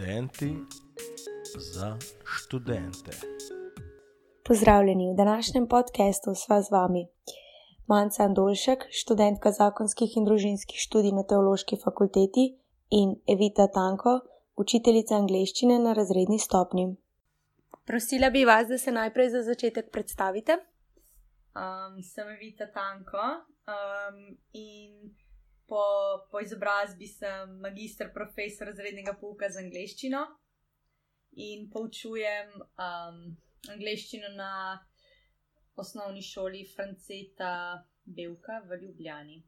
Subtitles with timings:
[0.00, 0.56] Študenti
[1.56, 3.10] za študente.
[4.44, 7.06] Pozdravljeni v današnjem podkastu sva z vami.
[7.86, 12.56] Manca Andolšek, študentka zakonskih in družinskih študij na Teološki fakulteti,
[12.90, 14.20] in Evita Tanko,
[14.56, 16.96] učiteljica angleščine na razredni stopni.
[17.84, 20.56] Prosila bi vas, da se najprej za začetek predstavite.
[21.52, 23.26] Um, sem Evita Tanko
[23.68, 25.12] um, in
[25.70, 25.82] po,
[26.30, 30.24] po izobrazbi sem magistr profesor razrednega pouka za angleščino
[31.46, 33.20] in poučujem um,
[33.70, 34.52] angleščino na
[35.78, 37.52] osnovni šoli Franceta
[38.04, 39.38] Belka v Ljubljani.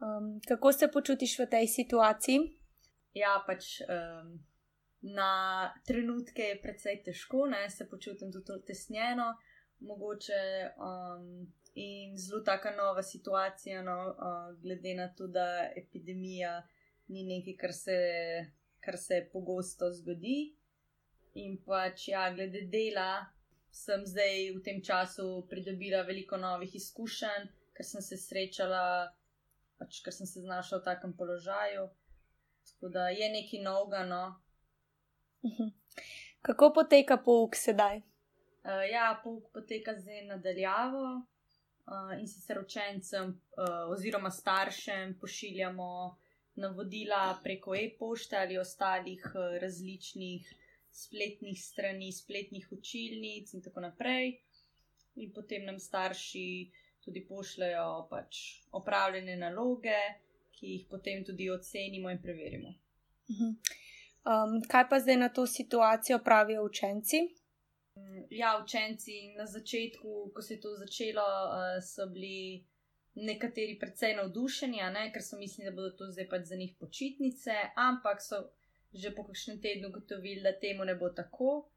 [0.00, 2.38] Um, kako se počutiš v tej situaciji?
[3.18, 4.38] Ja, pač um,
[5.18, 5.32] na
[5.86, 9.32] trenutke je precej težko, ne se počutim tudi tesnjeno,
[9.80, 10.40] mogoče
[10.78, 11.26] um,
[11.74, 16.62] in zelo taka nova situacija, no, uh, glede na to, da epidemija
[17.08, 17.98] ni nekaj, kar se,
[18.80, 20.54] kar se pogosto zgodi.
[21.34, 23.26] In pač, ja, glede dela,
[23.70, 28.82] sem zdaj v tem času pridobila veliko novih izkušenj, ker sem se srečala,
[29.78, 31.88] pač, ker sem se znašla v takem položaju.
[32.70, 34.04] Tako da je nekaj novega.
[34.06, 34.24] No.
[35.46, 35.70] Mhm.
[36.42, 38.02] Kako poteka pouk sedaj?
[38.64, 41.22] Uh, ja, pouk poteka zdaj nadaljavo.
[41.86, 46.16] Uh, in sicer učencem uh, oziroma staršem pošiljamo
[46.54, 50.54] navodila preko e-pošte ali ostalih uh, različnih
[50.90, 54.38] spletnih strani, spletnih učilnic in tako naprej.
[55.16, 56.70] In potem nam starši
[57.04, 59.98] tudi pošljajo pač opravljene naloge,
[60.52, 62.74] ki jih potem tudi ocenimo in preverimo.
[63.30, 67.39] Um, kaj pa zdaj na to situacijo pravijo učenci?
[68.30, 72.64] Ja, učenci na začetku, ko se je to začelo, uh, so bili
[73.14, 75.10] nekateri precej navdušeni, ne?
[75.12, 78.50] ker so mislili, da bodo to zdaj pač za njih počitnice, ampak so
[78.90, 81.70] že po kakšnem tednu ugotovili, da temu ne bo tako,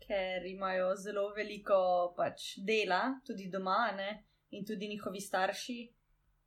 [0.00, 4.24] ker imajo zelo veliko pač dela, tudi doma ne?
[4.50, 5.80] in tudi njihovi starši.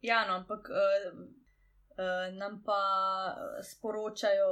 [0.01, 0.69] Ja, no, ampak.
[0.69, 1.46] Uh,
[2.33, 2.81] nam pa
[3.63, 4.49] sporočajo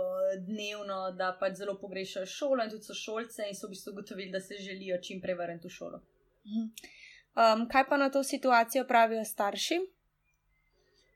[0.47, 4.31] dnevno, da pač zelo pogrešajo šolo in tudi so šolce, in so v bistvu ugotovili,
[4.31, 6.01] da se želijo čim prej vrniti v šolo.
[6.45, 9.79] Um, kaj pa na to situacijo pravijo starši?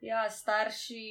[0.01, 1.03] Ja, starši,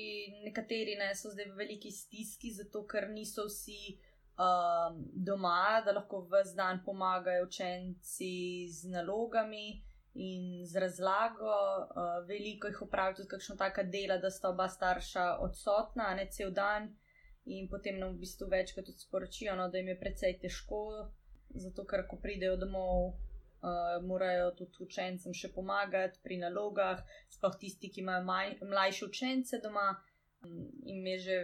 [0.44, 3.98] nekateri ne, so zdaj v veliki stiski, zato ker niso vsi
[4.38, 9.82] um, doma, da lahko vse dan pomagajo učenci z nalogami
[10.18, 11.46] in z razlago.
[11.46, 16.50] Uh, veliko jih opravi tudi kakšno taka dela, da sta oba starša odsotna, ne cel
[16.50, 16.90] dan,
[17.46, 20.82] in potem nam v bistvu večkrat tudi sporočijo, no, da jim je precej težko,
[21.54, 23.14] zato ker ko pridejo domov.
[23.58, 27.00] Uh, morajo tudi učencem še pomagati pri nalogah,
[27.34, 29.88] sploh tisti, ki imajo maj, mlajše učence doma.
[30.86, 31.38] In je že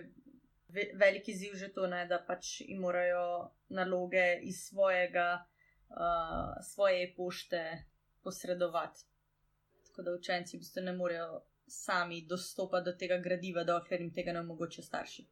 [0.70, 3.24] ve, veliki ziv, že to, ne, da pač jim morajo
[3.74, 5.26] naloge iz svojega,
[5.90, 7.64] uh, svoje pošte
[8.24, 9.04] posredovati.
[9.86, 14.32] Tako da učenci v bistvu ne morejo sami dostopati do tega gradiva, dokler jim tega
[14.32, 15.26] ne omogoča starši.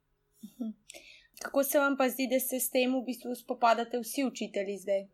[1.43, 5.07] Kako se vam pa zdi, da se s tem v bistvu spopadate vsi učitelji zdaj?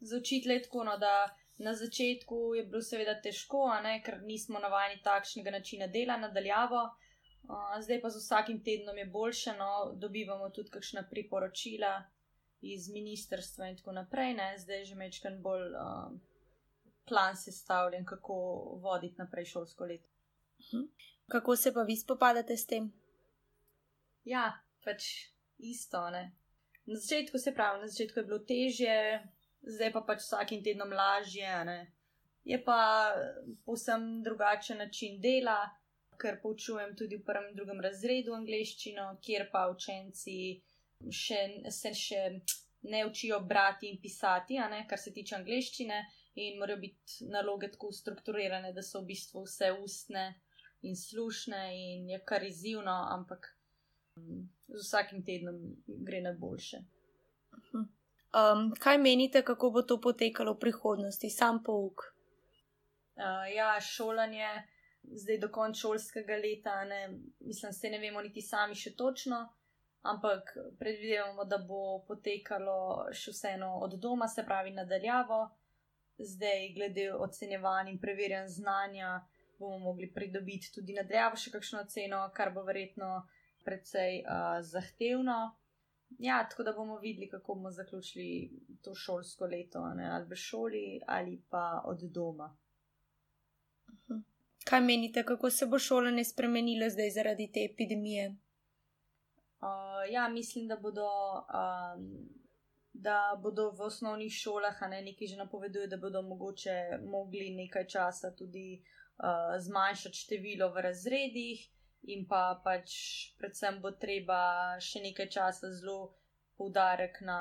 [0.00, 4.58] Za učitelje je tako, no, da na začetku je bilo seveda težko, ne, ker nismo
[4.62, 6.82] navajeni takšnega načina dela nadaljavo.
[7.48, 11.92] Uh, zdaj pa z vsakim tednom je boljše, no, dobivamo tudi kakšna priporočila
[12.60, 14.34] iz ministrstva in tako naprej.
[14.34, 14.52] Ne.
[14.58, 16.12] Zdaj je že mečkan bolj uh,
[17.08, 18.34] plan sestavljen, kako
[18.82, 20.08] voditi naprej šolsko leto.
[21.28, 22.92] Kako se pa vi spopadate s tem?
[24.24, 24.52] Ja,
[24.84, 25.04] pač
[25.58, 26.10] isto.
[26.10, 26.32] Ne?
[26.86, 28.96] Na začetku se pravi, na začetku je bilo težje,
[29.62, 31.64] zdaj pa pač vsakim tednom lažje.
[31.64, 31.92] Ne?
[32.44, 33.12] Je pa
[33.64, 35.60] povsem drugačen način dela,
[36.18, 40.38] ker poučujem tudi v prvem in drugem razredu angliščino, kjer pa učenci
[41.12, 42.22] še, se še
[42.88, 44.58] ne učijo brati in pisati,
[44.88, 46.00] kar se tiče angliščine
[46.38, 50.26] in morajo biti naloge tako strukturirane, da so v bistvu vse ustne
[50.86, 53.48] in slušne, in je kar izzivno, ampak
[54.16, 56.84] um, z vsakim tednom gre na boljše.
[57.74, 62.04] Um, kaj menite, kako bo to potekalo v prihodnosti, sam pouk?
[63.16, 64.48] Uh, ja, šolanje,
[65.02, 67.08] zdaj do konca šolskega leta, ne,
[67.40, 69.48] mislim, se ne vemo niti sami še točno.
[70.06, 75.40] Ampak predvidevamo, da bo potekalo še vseeno od doma, se pravi nadaljavo
[76.18, 79.26] zdaj, glede ocenjevanja in preverjanja znanja,
[79.58, 83.26] bomo mogli pridobiti tudi nadrejavo še kakšno oceno, kar bo verjetno
[83.64, 85.38] precej uh, zahtevno.
[86.18, 88.50] Ja, tako da bomo videli, kako bomo zaključili
[88.82, 92.48] to šolsko leto, ne, ali v šoli ali pa od doma.
[93.92, 94.20] Mhm.
[94.64, 98.36] Kaj menite, kako se bo šolanje spremenilo zdaj zaradi te epidemije?
[99.60, 102.28] Uh, ja, mislim, da bodo, um,
[102.98, 107.86] da bodo v osnovnih šolah, a ne neki že napovedujejo, da bodo mogoče mogli nekaj
[107.86, 111.62] časa tudi uh, zmanjšati število v razredih,
[112.02, 112.90] in pa pač
[113.38, 114.40] predvsem bo treba
[114.82, 116.14] še nekaj časa zelo
[116.58, 117.38] poudarek na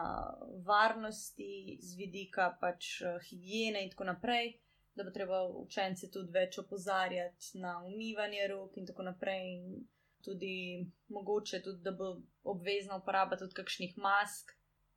[0.65, 4.53] varnosti, z vidika pač uh, higiene in tako naprej.
[4.97, 9.43] Da bo treba učence tudi več opozarjati na umivanje rok in tako naprej.
[9.57, 9.85] In
[10.25, 12.13] tudi mogoče, tudi, da bo
[12.43, 14.53] obvezna uporaba tudi kakšnih mask.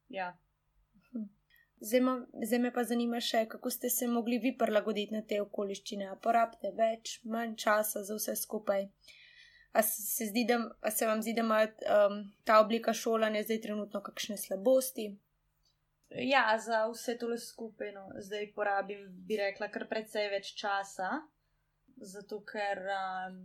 [0.08, 0.32] Ja.
[1.80, 6.10] Zdaj me pa zanima še, kako ste se mogli vi prilagoditi na te okoliščine.
[6.20, 8.84] Porabite več, manj časa za vse skupaj.
[9.72, 13.60] A se, zdi, da, a se vam zdi, da ima um, ta oblika šolanja zdaj
[13.64, 15.08] trenutno kakšne slabosti?
[16.10, 21.12] Ja, za vse tole skupaj, no, zdaj porabim, bi rekla, kar precej več časa,
[22.12, 23.36] zato ker um,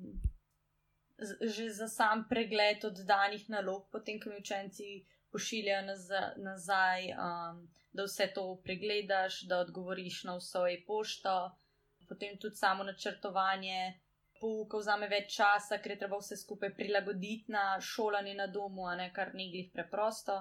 [1.42, 5.06] že za sam pregled oddanih nalog, potem, ko mi učenci
[5.36, 5.82] pošiljajo
[6.38, 7.58] nazaj, um,
[7.92, 11.52] da vse to pregledaš, da odgovoriš na vso e-pošto,
[12.10, 14.00] potem tudi samo načrtovanje.
[14.40, 18.96] Pouka vzame več časa, ker je treba vse skupaj prilagoditi na šolanje na domu, a
[18.96, 20.38] ne kar ni glih preprosto.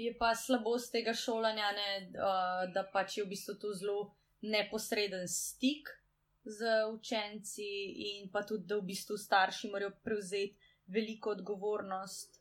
[0.00, 3.98] Je pa slabost tega šolanja, ne, uh, da pač je v bistvu tu zelo
[4.48, 5.92] neposreden stik
[6.44, 7.68] z učenci,
[8.08, 12.35] in pa tudi, da v bistvu starši morajo prevzeti veliko odgovornost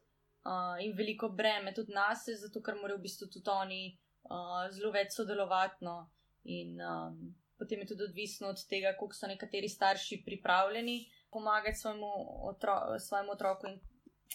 [0.45, 3.81] uh, in veliko breme tudi nas, zato ker morajo v bistvu tudi oni
[4.30, 5.86] uh, zelo več sodelovati.
[5.86, 5.97] No,
[6.45, 7.19] in um,
[7.57, 12.12] potem je tudi odvisno od tega, koliko so nekateri starši pripravljeni pomagati svojemu,
[12.47, 13.80] otro svojemu otroku, in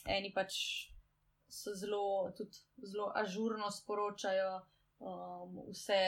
[0.06, 0.56] eni pač
[1.50, 4.60] so zelo, tudi zelo ažurno sporočajo
[4.98, 6.00] um, vse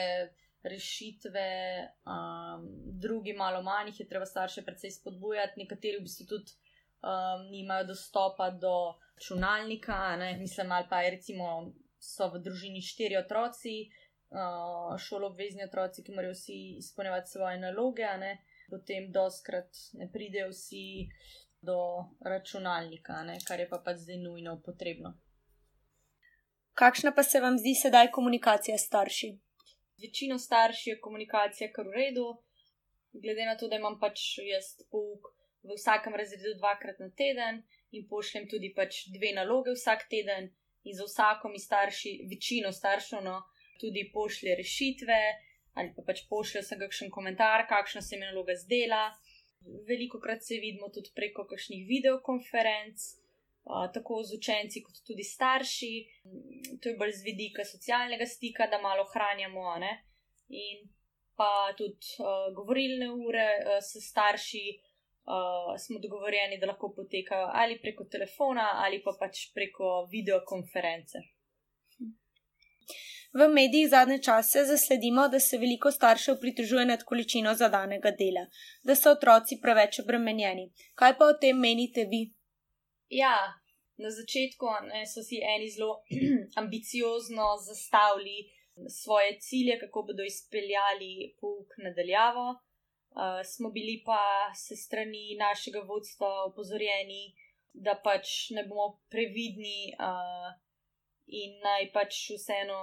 [0.63, 1.47] rešitve,
[2.07, 2.67] um,
[2.99, 6.55] drugi malo manj je treba starše precej spodbujati, nekateri v bistvu tudi
[7.03, 10.37] um, nimajo dostopa do računalnika, ne?
[10.37, 13.75] mislim, ali pa recimo so v družini štiri otroci,
[14.31, 18.37] uh, šoloobvezni otroci, ki morajo vsi izpolnjevati svoje naloge, ne?
[18.69, 21.07] potem doskrat ne pridejo vsi
[21.61, 21.77] do
[22.25, 23.37] računalnika, ne?
[23.47, 25.13] kar je pa pač zdaj nujno potrebno.
[26.73, 29.35] Kakšna pa se vam zdi sedaj komunikacija s starši?
[30.03, 32.25] večino staršev je komunikacija kar v redu,
[33.23, 34.19] glede na to, da imam pač
[34.53, 35.31] jaz pouk
[35.63, 40.51] v vsakem razredu dvakrat na teden in pošljem tudi pač dve naloge vsak teden,
[40.83, 43.41] in za vsako mi starši, večino staršev, no,
[43.79, 45.19] tudi pošlje rešitve
[45.73, 49.07] ali pa pač pošlje sem kakšen komentar, kakšna se mi naloga zdela.
[49.87, 53.05] Veliko krat se vidimo tudi preko kakšnih videokonferenc
[53.95, 55.93] tako z učenci, kot tudi starši.
[56.81, 59.65] To je bolj z vidika socialnega stika, da malo hranjamo.
[59.79, 59.93] Ne?
[60.49, 60.83] In
[61.35, 64.65] pa tudi uh, govorilne ure uh, s starši
[65.25, 71.17] uh, smo dogovorjeni, da lahko potekajo ali preko telefona ali pa pač preko videokonference.
[73.33, 78.43] V medijih zadnje čase zasledimo, da se veliko staršev pritožuje nad količino zadanega dela,
[78.83, 80.67] da so otroci preveč obremenjeni.
[80.95, 82.21] Kaj pa o tem menite vi?
[83.09, 83.33] Ja,
[83.97, 85.95] na začetku ne, so si eni zelo
[86.61, 88.37] ambiciozno zastavili
[89.01, 92.45] svoje cilje, kako bodo izpeljali pouk nadaljavo.
[93.13, 97.35] Uh, smo bili pa se strani našega vodstva opozorjeni,
[97.73, 100.49] da pač ne bomo previdni uh,
[101.27, 102.79] in naj pač vseeno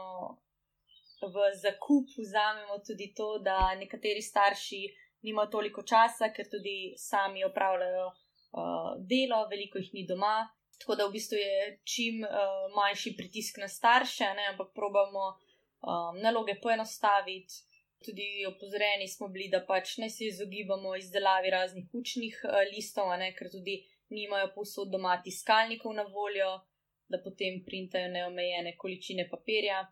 [1.21, 4.81] v zakup vzamemo tudi to, da nekateri starši
[5.23, 10.49] nimajo toliko časa, ker tudi sami opravljajo uh, delo, veliko jih ni doma.
[10.81, 16.17] Tako da v bistvu je čim uh, manjši pritisk na starše, ne, ampak probamo um,
[16.23, 17.67] naloge poenostaviti.
[18.05, 23.33] Tudi opozorjeni smo bili, da pač ne se izogibamo izdelavi raznih učnih uh, listov, ne,
[23.37, 23.77] ker tudi
[24.09, 26.51] nimajo posod doma tiskalnikov na voljo,
[27.13, 29.83] da potem printajo neomejene količine papirja.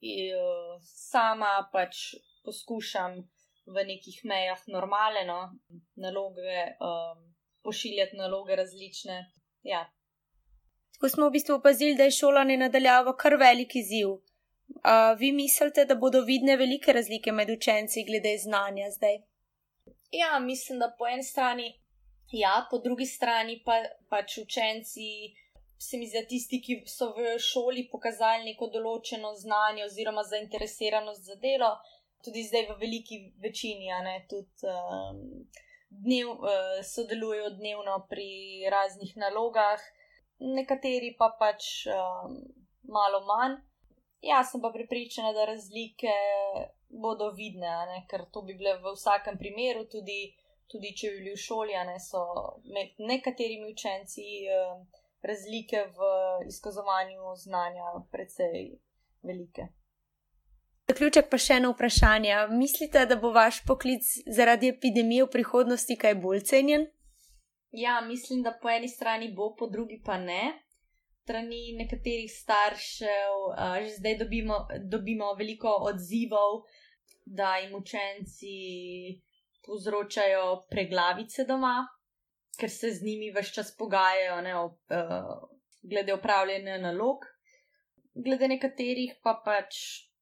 [0.00, 2.14] In, uh, sama pač
[2.44, 3.18] poskušam
[3.66, 5.40] v nekih mejah normalno
[5.98, 7.26] naloge, um,
[7.66, 9.18] pošiljati naloge različne.
[9.66, 9.82] Ja,
[10.96, 14.14] Tako smo v bistvu opazili, da je šolanje nadaljavo kar velik izziv.
[14.68, 19.18] Uh, vi mislite, da bodo vidne velike razlike med učenci glede znanja zdaj?
[20.10, 21.74] Ja, mislim, da po eni strani
[22.30, 23.72] ja, po drugi strani pa
[24.08, 25.34] pač učenci.
[25.78, 31.36] Se mi zdi, tisti, ki so v šoli pokazali neko določeno znanje oziroma zainteresiranost za
[31.36, 31.68] delo,
[32.24, 35.20] tudi zdaj v veliki večini, ne, tudi um,
[35.90, 39.84] dnev, uh, sodelujo dnevno pri raznih nalogah
[40.40, 42.40] nekateri pa pač um,
[42.88, 43.60] malo manj.
[44.24, 46.12] Jaz sem pa pripričana, da razlike
[46.88, 48.02] bodo vidne, ne?
[48.10, 50.32] ker to bi bile v vsakem primeru, tudi,
[50.70, 52.22] tudi če bi bili v šoli, ne so
[52.72, 54.86] med nekaterimi učenci um,
[55.22, 56.10] razlike v
[56.48, 58.78] izkazovanju znanja precej
[59.22, 59.68] velike.
[60.86, 62.34] Zaključek pa še eno vprašanje.
[62.54, 66.86] Mislite, da bo vaš poklic zaradi epidemije v prihodnosti kaj bolj cenjen?
[67.74, 70.54] Ja, mislim, da po eni strani bo, po drugi pa ne.
[71.26, 76.60] Strani nekaterih staršev uh, že zdaj dobimo, dobimo veliko odzivov,
[77.26, 78.52] da jim učenci
[79.66, 81.80] povzročajo preglavice doma,
[82.54, 85.32] ker se z njimi vse čas pogajajo ne, o, uh,
[85.82, 87.26] glede upravljanja nalog.
[88.14, 89.80] Glede nekaterih pa pač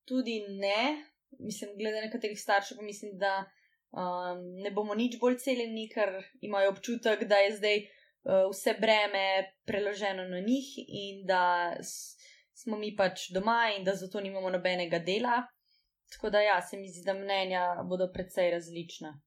[0.08, 1.04] tudi ne,
[1.36, 3.34] mislim, glede nekaterih staršev, pa mislim, da
[3.92, 7.84] um, ne bomo nič bolj celjeni, ker imajo občutek, da je zdaj
[8.24, 11.76] vse breme preloženo na njih in da
[12.54, 15.42] smo mi pač doma in da zato nimamo nobenega dela.
[16.12, 19.20] Tako da, ja, se mi zdi, da mnenja bodo precej različna.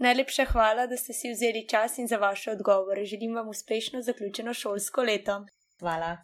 [0.00, 3.04] Najlepša hvala, da ste si vzeli čas in za vaše odgovore.
[3.04, 5.44] Želim vam uspešno zaključeno šolsko leto.
[5.80, 6.16] Hvala.